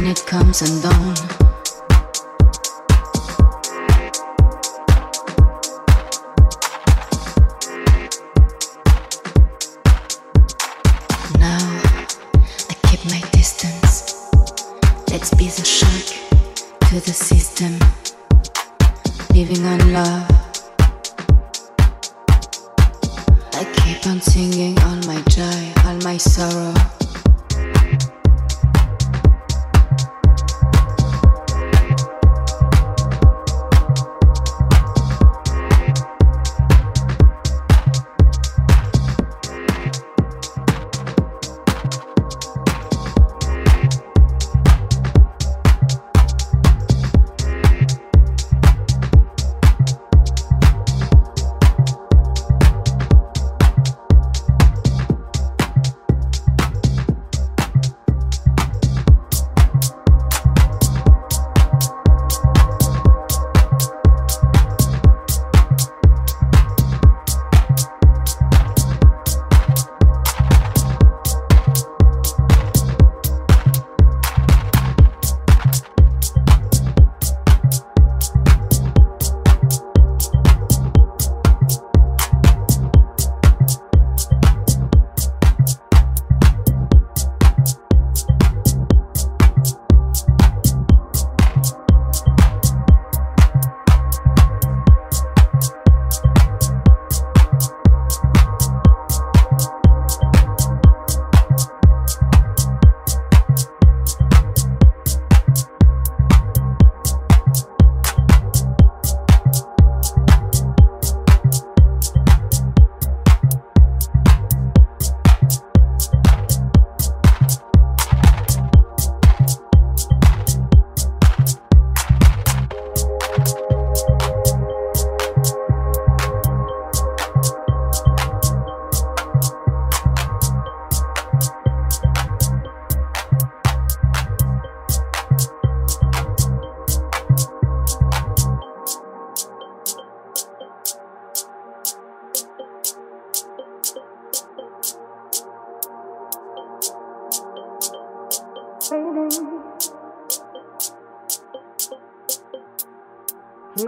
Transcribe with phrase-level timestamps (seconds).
[0.00, 1.39] when it comes and gone.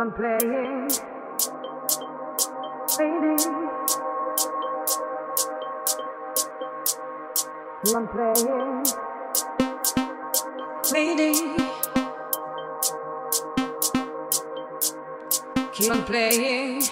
[0.02, 0.88] on playing,
[2.98, 3.38] waiting.
[7.84, 8.84] Keep on playing,
[10.92, 11.56] waiting.
[15.72, 16.82] Keep on playing,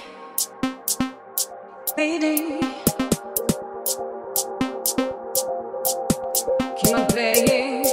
[1.96, 2.60] waiting.
[6.78, 7.84] Keep on playing,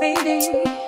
[0.00, 0.87] waiting.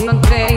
[0.00, 0.49] Sorrow.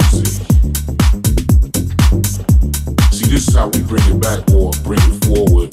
[0.00, 0.28] See,
[3.26, 4.70] this is how we bring it back boy.
[4.84, 5.68] bring it forward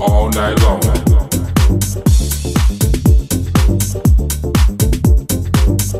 [0.00, 0.80] all night long.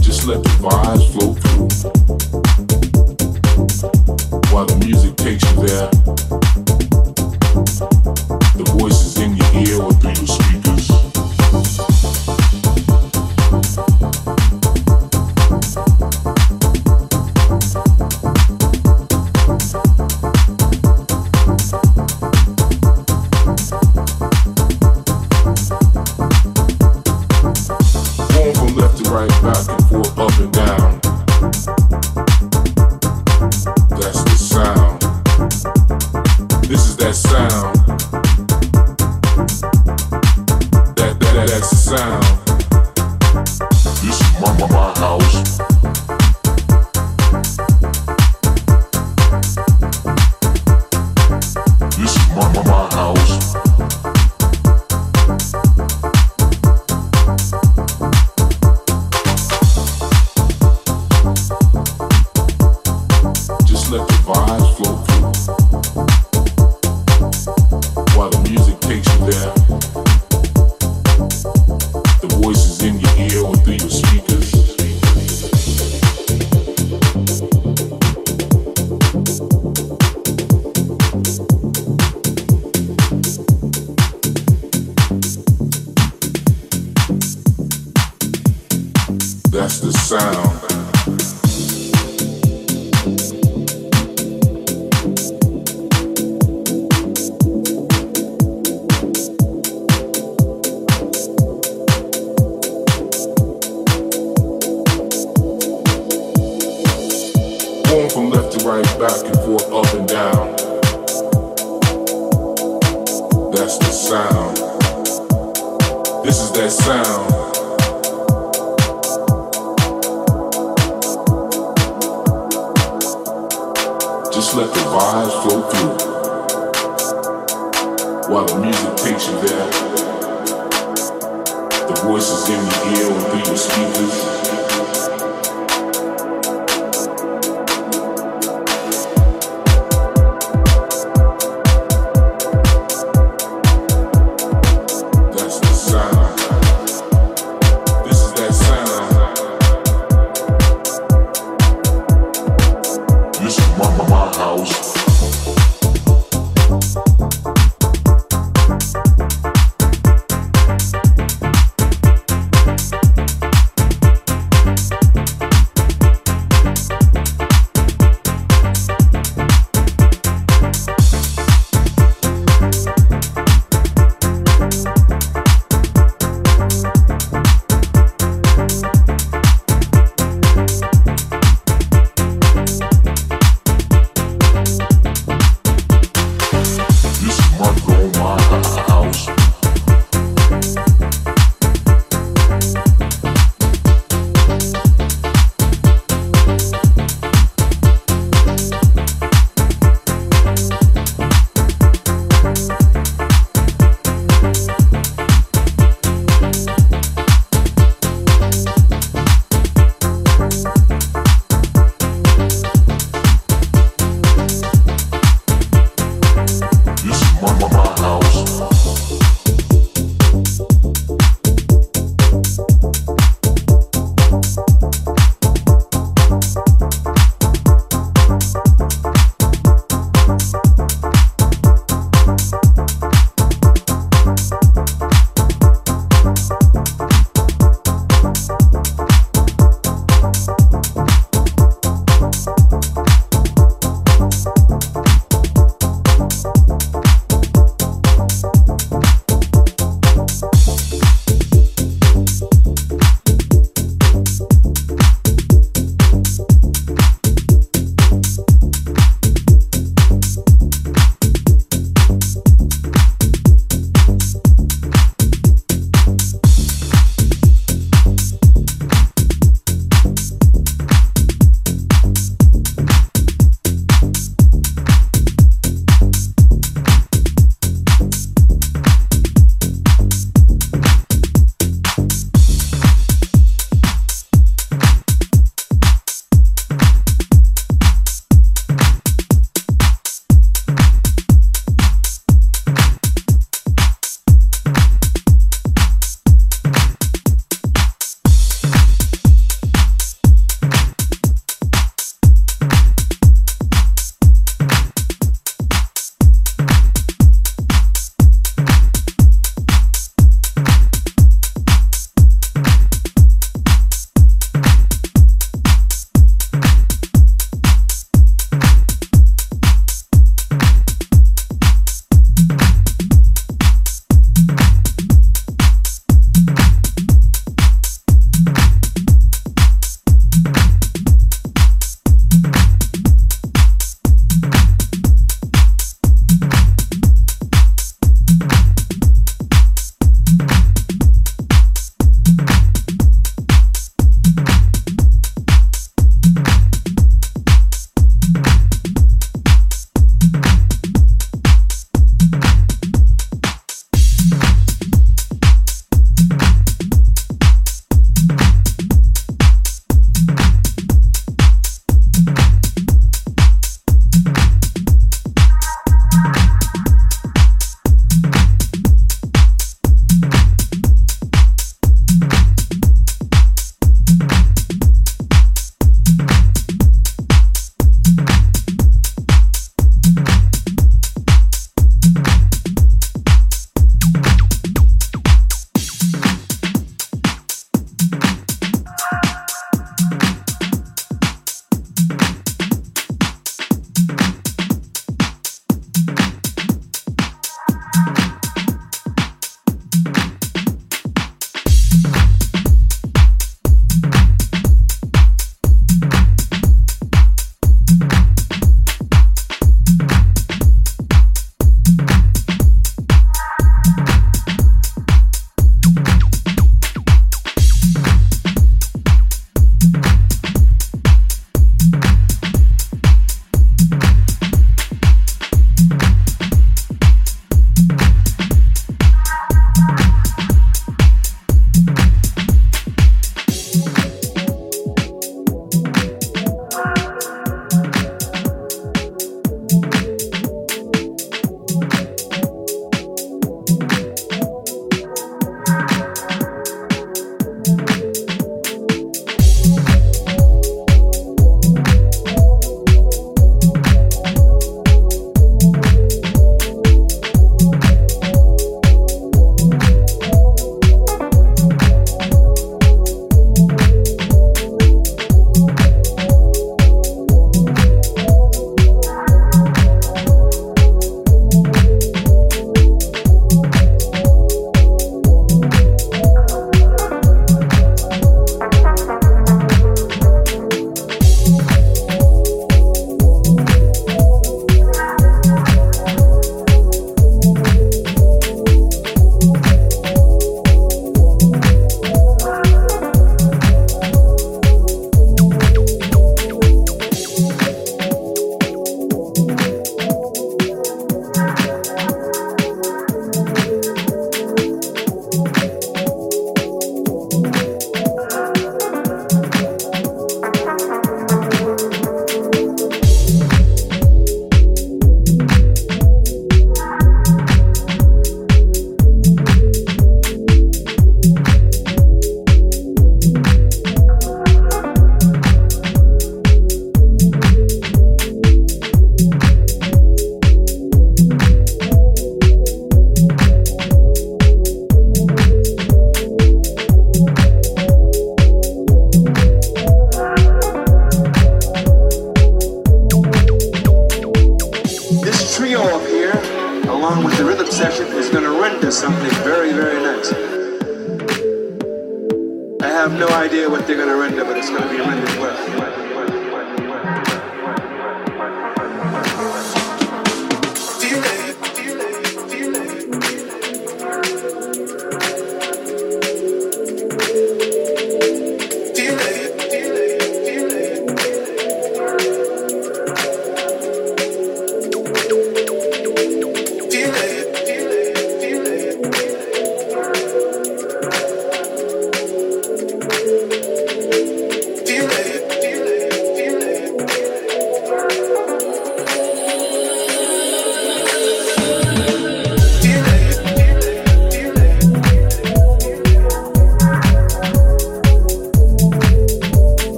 [0.00, 1.68] Just let the vibes flow through
[4.52, 6.25] while the music takes you there.